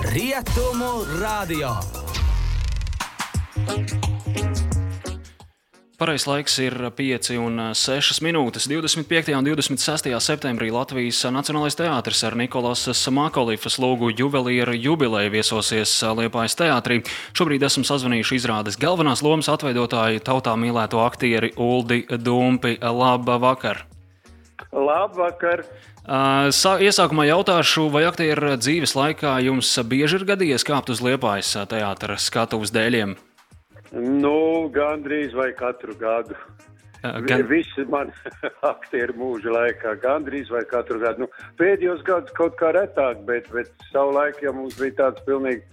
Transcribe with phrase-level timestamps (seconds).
[0.00, 1.76] Rietumu radio.
[5.98, 8.66] Pareizais laiks ir 5 un 6 minūtes.
[8.72, 9.36] 25.
[9.36, 10.08] un 26.
[10.16, 17.02] septembrī Latvijas Nacionālais teātris ar Nikolas Makolīfas lūgu juvelieru jubileju viesosies Liepājas teātrī.
[17.36, 22.78] Šobrīd esmu sazvanījuši izrādes galvenās lomas atveidotāju tautā mīlēto aktieri Uldi Dumpi.
[22.80, 23.91] Labvakar!
[24.72, 25.66] Labvakar!
[26.56, 32.16] Sā, iesākumā jautāšu, vai aktieru dzīves laikā jums bieži ir gadījies kāpt uz Liepājas teātra
[32.16, 33.12] skatuves dēļiem?
[33.92, 36.38] Nu, gandrīz vai katru gadu.
[37.02, 37.44] Gan...
[37.50, 38.12] Visi man
[38.72, 41.26] aktieru mūža laikā, gandrīz vai katru gadu.
[41.26, 45.66] Nu, pēdējos gados kaut kā retāk, bet, bet savulaik jau mums bija tāds pilnīgi,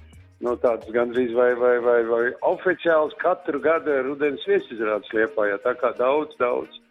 [0.44, 5.62] nu, tāds gandrīz vai, vai, vai, vai oficiāls katru gadu rudens viesizrādes liepājā.
[5.64, 6.82] Tā kā daudz, daudz.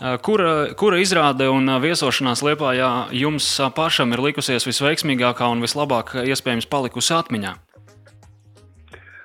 [0.00, 3.46] Kura, kura izrāde un viesošanās Lietpājā jums
[3.76, 7.54] pašam ir likusies visveiksmīgākā un vislabāk iespējams palikusi atmiņā?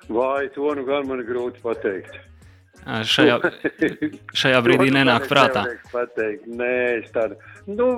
[0.08, 2.27] Vai to nu gan man grūti pateikt?
[2.86, 3.38] Šajā,
[4.32, 5.66] šajā brīdī nenāk prātā.
[5.92, 6.46] Pateikt.
[6.48, 7.36] Nē, es tādu.
[7.68, 7.90] Nu,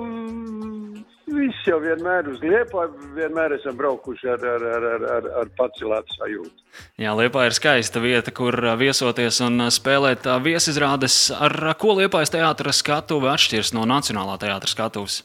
[1.31, 6.17] Visi jau vienmēr uz Liepa, vienmēr esam braukuši ar, ar, ar, ar, ar, ar pacelētu
[6.17, 6.65] sajūtu.
[6.99, 11.29] Jā, Liepa ir skaista vieta, kur viesoties un spēlēt viesizrādes.
[11.31, 15.21] Ar ko Liepājas teātras skatuve atšķiras no Nacionālā teātras skatuves?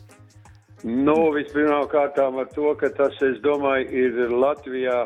[0.86, 5.00] Nu, vispirmkārt ar to, ka tas, es domāju, ir Latvijā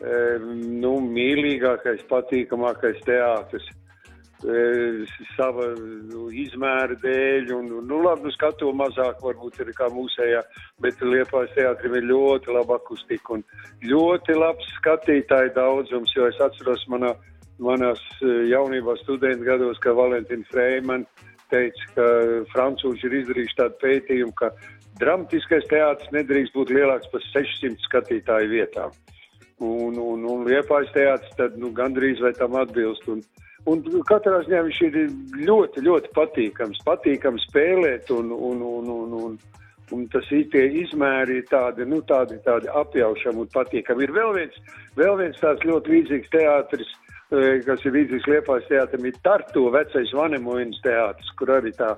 [0.00, 3.66] nu, mīļākais, patīkamākais teātris.
[5.36, 5.66] Sava
[6.08, 10.40] nu, izmēra dēļ, un, nu, labi, nu, skatu mazāk varbūt ir kā mūsējā,
[10.80, 13.44] bet Liepājas teātrim ir ļoti laba akustika un
[13.84, 17.12] ļoti labs skatītāju daudzums, jo es atceros manā,
[17.60, 21.04] manās jaunībā studentu gados, ka Valentīna Freiman
[21.52, 22.08] teica, ka
[22.54, 24.54] francūži ir izdarījuši tādu pētījumu, ka
[25.02, 28.96] dramatiskais teātris nedrīkst būt lielāks par 600 skatītāju vietām
[29.60, 33.06] un, un, un Liepājas teātris tad nu, gandrīz vai tam atbilst.
[33.12, 33.20] Un,
[33.68, 34.98] un katrā ziņā viņš ir
[35.48, 39.38] ļoti, ļoti patīkams, patīkams spēlēt un, un, un, un, un,
[39.92, 44.06] un tas tie izmēri ir tādi, nu, tādi, tādi apjaušami un patīkami.
[44.06, 44.60] Ir vēl viens,
[44.96, 46.92] vēl viens tāds ļoti līdzīgs teātris,
[47.66, 51.94] kas ir līdzīgs Liepājas teātrim, ir Tartu vecais Vanemoinas teātris, kur arī tā,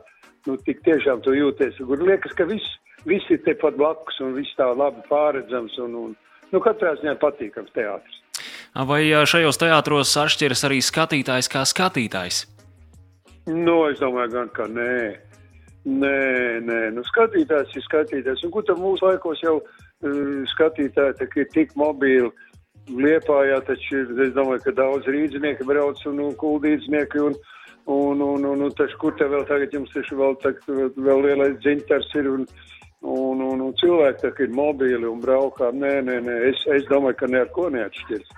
[0.49, 2.75] nu, tik tiešām tu jūties, kur liekas, ka viss,
[3.09, 6.19] viss ir tepat blakus un viss tā labi pāredzams un, un,
[6.53, 8.22] nu, katrā ziņā patīkams teātris.
[8.73, 12.47] Vai šajos teātros atšķiras arī skatītājs kā skatītājs?
[13.51, 14.95] Nu, es domāju, gan, ka nē.
[15.85, 18.47] Nē, nē, nu, skatītājs ir skatītājs.
[18.47, 22.31] Un, kur tad mūsu laikos jau uh, skatītāji ir tik mobili?
[22.89, 27.37] Liepājā taču ir, es domāju, ka daudz rīdzinieki brauc un nu, kuldīdznieki un,
[27.93, 30.55] un, un, un, un taču, kur te vēl tagad jums taču vēl, tā,
[30.97, 32.47] vēl lielais dzintars ir un,
[33.03, 35.73] Un, un, un cilvēki tā ir mobili un braukā.
[35.75, 36.37] Nē, nē, nē.
[36.53, 38.29] Es, es domāju, ka ne ar ko neatšķirs.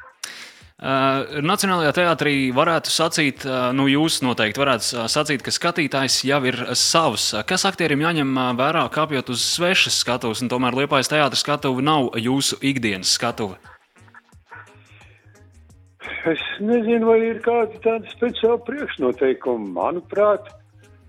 [0.84, 6.59] Uh, Nacionālajā teātrī varētu sacīt, uh, nu, jūs noteikti varētu sacīt, ka skatītājs jau ir
[6.77, 7.31] savs.
[7.49, 12.61] Kas aktierim jāņem vērā, kāpjot uz svešas skatuves, un tomēr Liepājas teātris skatuve nav jūsu
[12.61, 13.56] ikdienas skatuve?
[16.28, 19.73] Es nezinu, vai ir kādi tādi speciāli priekšnoteikumi.
[19.77, 20.61] Manuprāt, uh,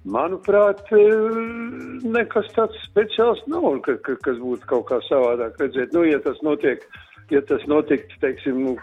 [0.05, 5.95] Manuprāt, eh, nekas tāds speciāls nav, ka, ka, kas būtu kaut kā savādāk redzēt.
[5.97, 6.85] Nu, ja tas notiek,
[7.33, 8.75] ja tas notiktu, teiksim, nu,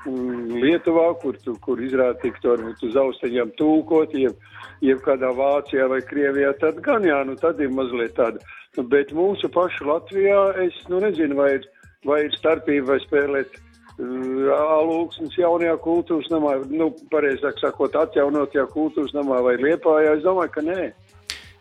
[0.62, 4.38] Lietuvā, kur, tu, kur izrāda tiktu varbūt uz austeņiem tūkot, jeb,
[4.84, 8.42] jeb kādā Vācijā vai Krievijā, tad gan jā, nu tad ir mazliet tāda.
[8.76, 11.68] Nu, bet mūsu pašu Latvijā es, nu nezinu, vai ir,
[12.08, 19.14] vai ir starpība vai spēlēt eh, Alūksnes jaunajā kultūras namā, nu, pareizāk sakot, atjaunotajā kultūras
[19.16, 20.90] namā vai Liepājā, es domāju, ka nē.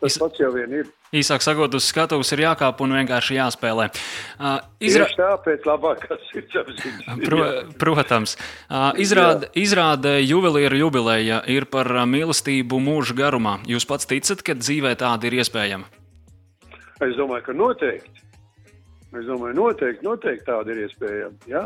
[0.01, 0.87] Tas pats jau vien ir.
[1.13, 3.89] Īsāk sakot, uz skatuves ir jākāp un vienkārši jāspēlē.
[4.39, 5.05] Uh, izra...
[5.05, 7.09] Tieši tāpēc labākās sirdsapziņas.
[7.21, 7.41] Pro,
[7.81, 8.33] protams.
[8.65, 13.59] Uh, izrāde, izrāde juvelieru jubileja ir par mīlestību mūža garumā.
[13.69, 15.85] Jūs pats ticat, ka dzīvē tāda ir iespējama?
[17.01, 18.25] Es domāju, ka noteikti.
[19.11, 21.49] Es domāju, noteikti, noteikti tāda ir iespējama.
[21.51, 21.65] Jā.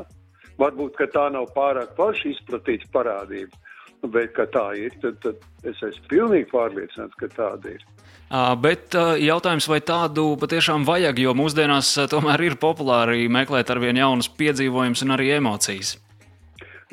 [0.60, 3.63] Varbūt, ka tā nav pārāk plaši izplatīta parādība.
[4.06, 7.86] Bet, ka tā ir, tad, tad es esmu pilnīgi pārliecināts, ka tāda ir.
[8.30, 14.31] Bet jautājums, vai tādu patiešām vajag, jo mūsdienās tomēr ir populāri meklēt ar vien jaunus
[14.33, 15.94] piedzīvojumus un arī emocijas.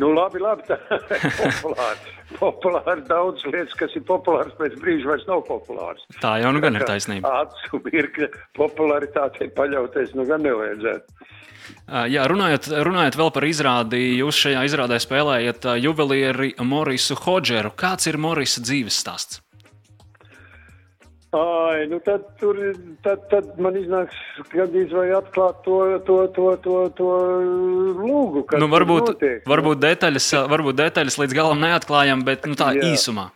[0.00, 0.78] Nu, labi, labi, tā
[1.16, 2.12] ir populāri.
[2.38, 6.04] populāri daudz lietas, kas ir populāras, pēc brīža vairs nav populāras.
[6.22, 7.28] Tā jau nu gan ir taisnība.
[7.44, 11.28] Acu mirkļa popularitātei paļauties nu gan nevajadzētu.
[12.10, 17.70] Jā, runājot, runājot vēl par izrādi, jūs šajā izrādē spēlējat juvelieri Morisu Hodžeru.
[17.78, 19.42] Kāds ir Morisa dzīves stāsts?
[21.32, 22.58] Ai, nu tad, tur,
[23.00, 24.16] tad, tad man iznāks
[24.52, 27.12] gandrīz vai atklāt to, to, to, to, to
[28.02, 28.44] lūgu.
[28.60, 32.84] Nu, varbūt, notiek, varbūt, detaļas, varbūt detaļas līdz galam neatklājam, bet nu, tā Jā.
[32.92, 33.30] īsumā.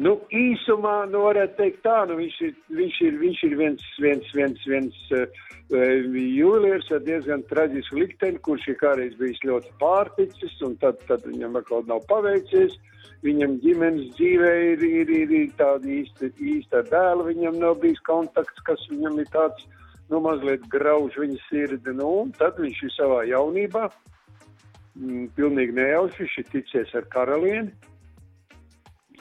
[0.00, 4.28] Nu, īsumā, nu, varētu teikt tā, nu, viņš ir, viņš ir, viņš ir viens, viens,
[4.32, 10.78] viens, viens uh, jūlieris ar diezgan traģisku likteni, kurš ir kādreiz bijis ļoti pārticis, un
[10.80, 12.78] tad, tad viņam atkal nav paveicies.
[13.20, 18.64] Viņam ģimenes dzīvē ir, ir, ir, ir tāda īsta, īsta dēla, viņam nav bijis kontakts,
[18.64, 19.66] kas viņam ir tāds,
[20.08, 25.76] nu, mazliet grauž viņa sirdi, nu, un tad viņš ir savā jaunībā, m, mm, pilnīgi
[25.76, 27.89] nejauši, viņš ir ticies ar karalieni,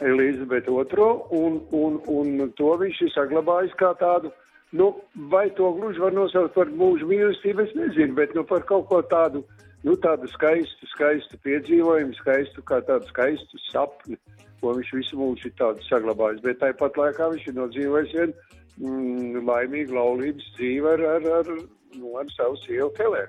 [0.01, 4.31] Elizabeti II, un, un, un to viņš ir saglabājis kā tādu,
[4.71, 4.91] nu,
[5.31, 9.01] vai to gluži var nosaukt par mūžu mīlestību, es nezinu, bet, nu, par kaut ko
[9.11, 9.43] tādu,
[9.87, 14.19] nu, tādu skaistu, skaistu piedzīvojumu, skaistu kā tādu skaistu sapni,
[14.61, 16.43] ko viņš visu mūžu ir tādu saglabājis.
[16.45, 18.33] Bet tāpat laikā viņš ir nodzīvojis vien
[18.79, 21.53] mm, laimīgu laulības dzīvi ar, ar, ar,
[21.97, 23.27] nu, ar savu sievu Kelē.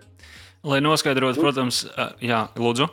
[0.67, 1.87] Lai noskaidrotu, protams,
[2.21, 2.91] jā, lūdzu.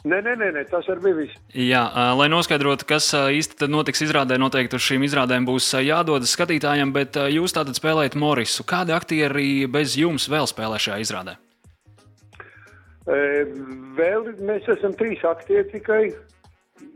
[0.00, 1.40] Nē, nē, nē, nē, tas arī bija viss.
[1.52, 1.82] Jā,
[2.16, 7.52] lai noskaidrotu, kas īsti notiks izrādē, noteikti uz šīm izrādēm būs jādodas skatītājiem, bet jūs
[7.52, 8.64] tātad spēlējat Morisu.
[8.64, 11.36] Kādi aktieri bez jums vēl spēlē šajā izrādē?
[14.00, 16.02] Vēl mēs esam trīs aktieri tikai.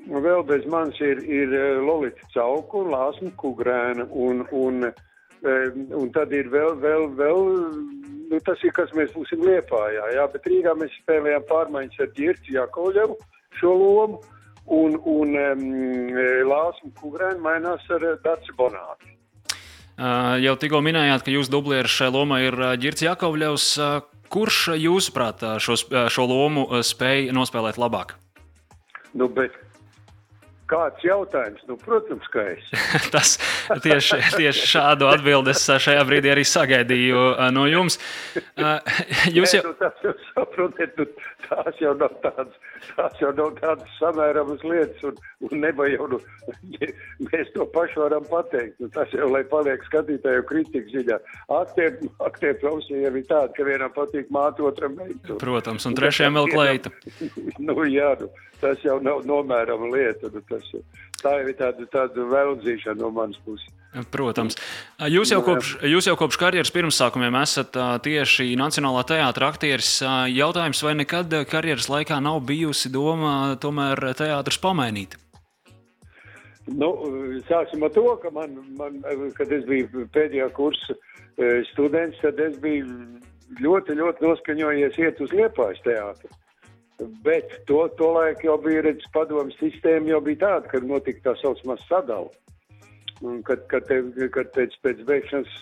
[0.09, 1.53] Vēl bez manis ir, ir
[1.85, 4.93] Lolita Cauku, Lāsma Kugrēna un, un, un
[6.15, 7.41] tad ir vēl, vēl, vēl,
[8.31, 12.57] nu tas ir, kas mēs būsim Liepājā, jā, bet Rīgā mēs spēlējām pārmaiņas ar Ģirķi
[12.59, 13.19] Jakovļevu
[13.61, 14.23] šo lomu
[14.67, 15.67] un, un um,
[16.49, 19.13] Lāsma Kugrēna mainās ar Daci Bonāti.
[20.43, 23.69] Jau tikko minējāt, ka jūsu dublieris šai lomai ir Girts Jakovļevs.
[24.35, 25.77] Kurš, jūsuprāt, šo,
[26.11, 28.17] šo lomu spēja nospēlēt labāk?
[29.15, 29.55] Nu, bet
[30.65, 31.61] Kāds jautājums?
[31.69, 32.69] Nu, protams, ka es.
[33.15, 33.35] Tas
[33.85, 37.99] tieši, tieši šādu atbildi es šajā brīdī arī sagaidīju no jums.
[39.37, 39.61] Jūs jau...
[39.61, 41.07] Nē, nu, tas jau saprotiet, nu,
[41.45, 42.57] tās jau nav tādas,
[42.95, 46.21] tās jau nav tādas samēramas lietas, un, un neba jau, nu,
[47.29, 48.81] mēs to pašu varam pateikt.
[48.81, 51.21] Nu, tas jau, lai paliek skatītāju kritikas ziņā.
[51.61, 55.37] Aktieri, aktieri profesija jau ir tāda, ka vienam patīk māte, otram meitu.
[55.45, 56.95] Protams, un trešajam vēl kleita.
[57.61, 58.33] nu, jā, nu,
[58.65, 60.33] tas jau nav nomērama lieta.
[60.33, 63.71] Nu, tas, tā jau ir tāda, tāda vēldzīšana no manas puses.
[64.11, 64.57] Protams.
[65.07, 69.91] Jūs jau, kopš, jūs jau kopš karjeras pirmsākumiem esat tieši Nacionālā teātris aktieris.
[70.35, 75.15] Jautājums, vai nekad karjeras laikā nav bijusi doma tomēr teātris pamainīt?
[76.67, 76.91] Nu,
[77.47, 78.99] sāksim ar to, ka man, man,
[79.37, 80.97] kad es biju pēdējā kursa
[81.71, 82.89] students, tad es biju
[83.61, 86.33] ļoti, ļoti noskaņojies iet uz Liepājas teātru.
[86.99, 91.35] Bet to, to laiku jau bija redzams, padomu sistēma jau bija tāda, ka notika tā
[91.41, 92.31] saucamā sadala.
[93.25, 94.01] Un kad, kad, te,
[94.35, 95.53] kad pēc, pēc beigšanas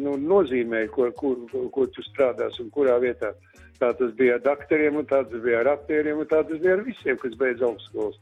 [0.00, 1.38] nu, nozīmēja, ko, kur,
[1.74, 3.32] ko tu strādās un kurā vietā.
[3.78, 6.76] Tā tas bija ar aktoriem, un tā tas bija ar aktieriem, un tā tas bija
[6.78, 8.18] ar visiem, kas beidz augstskolas.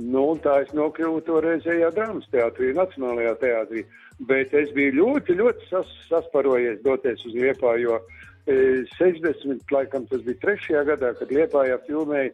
[0.00, 3.84] Nu, tā es nokļuvu toreizējā drāmas teātrī, Nacionālajā teātrī.
[4.28, 7.98] Bet es biju ļoti, ļoti sas, sasparojies doties uz Liepā, jo
[8.46, 12.32] 60, laikam tas bija trešajā gadā, kad Liepājā filmēja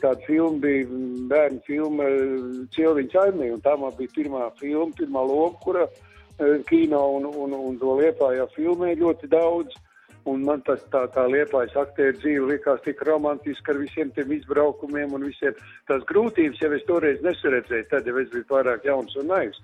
[0.00, 0.86] tāda filma bija
[1.28, 2.08] bērnu filma
[2.74, 5.86] Cilviņš Aimē, un tā man bija pirmā filma, pirmā loma, kura
[6.68, 9.80] kino un, un, un to Liepājā filmēja ļoti daudz.
[10.30, 15.16] Un man tas tā, tā liepājas aktieru dzīve likās tik romantiski ar visiem tiem izbraukumiem
[15.16, 15.56] un visiem
[15.90, 19.58] tās grūtības, ja es toreiz nesuredzēju, tad jau es biju pārāk jauns un naivs.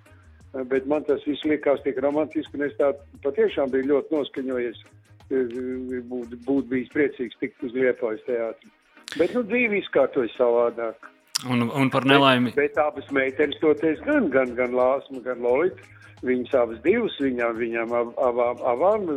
[0.67, 2.91] Bet man tas viss likās tik romantiski, un es tā
[3.23, 4.83] patiešām biju ļoti noskaņojies
[5.29, 8.71] būtu būt bijis priecīgs tikt uz Lietuvas teātri.
[9.17, 11.09] Bet nu, dzīve izkārtojas savādāk.
[11.49, 12.53] Un, un par nelaimi.
[12.57, 15.81] Bet, bet abas meitenes toties gan, gan, gan Lāsma, gan Lolita.
[16.27, 19.11] Viņas abas divas, viņām, viņām ab, abām, abām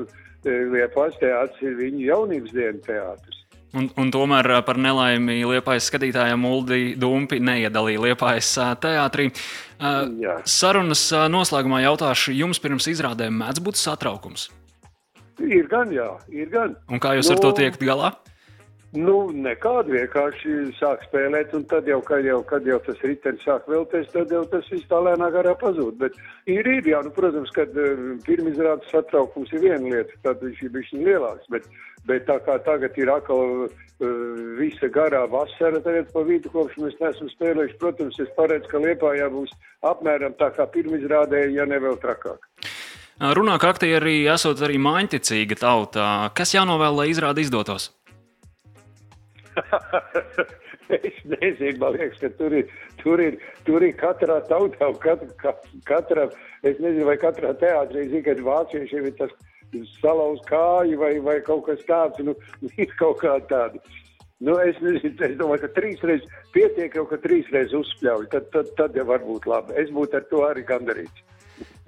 [0.46, 3.42] Lietuvas teātris ir viņu jaunības dienu teātris.
[3.72, 8.52] Un, un tomēr par nelaimi Liepājas skatītājiem Uldi Dumpi neiedalīja Liepājas
[8.84, 9.30] teātrī.
[9.80, 10.42] Jā.
[10.44, 14.50] Sarunas noslēgumā jautāšu, jums pirms izrādēm mēdz būt satraukums?
[15.40, 16.76] Ir gan, jā, ir gan.
[16.92, 18.12] Un kā jūs nu, ar to nu, tiekat galā?
[18.92, 23.70] Nu, nekādi vienkārši sāk spēlēt, un tad jau, kad jau, kad jau tas ritenis sāk
[23.72, 25.96] vēlties, tad jau tas viss tā lēnā garā pazūd.
[26.02, 26.18] Bet
[26.52, 30.76] ir, ir jā, nu, protams, kad uh, pirmizrādes satraukums ir viena lieta, tad viņš ir
[30.76, 31.48] bijis lielāks.
[31.56, 31.72] Bet,
[32.10, 33.80] bet tā kā tagad ir atkal uh,
[34.60, 39.32] visa garā vasara, tagad pa vidu, kopš mēs neesam spēlējuši, protams, es paredzu, ka Liepājā
[39.32, 39.56] būs
[39.88, 42.44] apmēram tā kā pirmizrādē, ja ne vēl trakāk.
[43.22, 46.06] Runā, ka aktieri esot arī māņticīga tauta.
[46.34, 47.92] Kas jānovēl, lai izrāda izdotos?
[50.98, 52.72] es nezinu, man liekas, ka tur ir,
[53.04, 53.38] tur ir,
[53.68, 56.26] tur ir katrā tautā, kat, kat, katra,
[56.66, 59.38] es nezinu, vai katrā teātrī, zinu, ka vāciešiem ir tas
[60.00, 62.34] salauz kāju vai, vai kaut kas tāds, nu,
[62.82, 63.78] ir kaut kā tāda.
[64.42, 66.26] Nu, es nezinu, es domāju, ka trīs reizes
[66.58, 69.78] pietiek jau, ka trīs reizes uzspļauj, tad, tad, tad jau var būt labi.
[69.78, 71.28] Es būtu ar to arī gandarīts.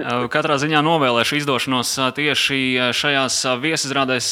[0.04, 2.58] Katrā ziņā novēlēšu izdošanos tieši
[2.98, 4.26] šajās viesizrādēs.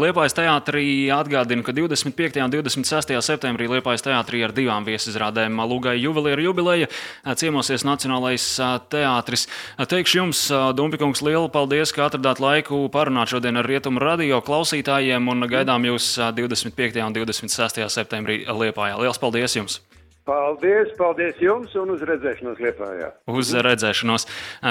[0.00, 2.40] Liepājas teātrī atgādina, ka 25.
[2.40, 3.12] un 26.
[3.20, 6.88] septembrī Liepājas teātrī ar divām viesizrādēm Lūgai juvelieru jubileja
[7.36, 8.46] ciemosies Nacionālais
[8.88, 9.44] teātris.
[9.76, 10.46] Teikšu jums,
[10.80, 16.14] Dumpikungs, lielu paldies, ka atradāt laiku parunāt šodien ar Rietumu radio klausītājiem un gaidām jūs
[16.40, 17.04] 25.
[17.04, 17.84] un 26.
[17.92, 18.96] septembrī Liepājā.
[18.96, 19.82] Lielas paldies jums!
[20.26, 23.12] Paldies, paldies jums un uz redzēšanos Lietuvā.
[23.30, 24.26] Uz redzēšanos.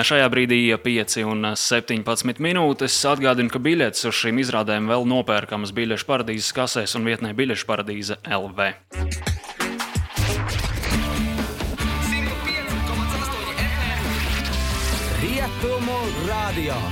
[0.09, 2.97] Šajā brīdī 5 un 17 minūtes.
[3.07, 8.19] Atgādinu, ka biļetes uz šīm izrādēm vēl nopērkamas biļešu paradīzes kasēs un vietnē biļešu paradīze
[8.27, 8.67] LV.
[15.23, 16.85] Rietumu radio.